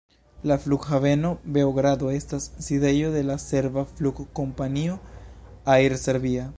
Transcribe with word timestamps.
La 0.51 0.55
Flughaveno 0.61 1.29
Beogrado 1.55 2.09
estas 2.13 2.47
sidejo 2.69 3.11
de 3.17 3.21
la 3.27 3.37
serba 3.47 3.85
flugkompanio, 3.91 4.99
Air 5.77 5.95
Serbia. 6.07 6.49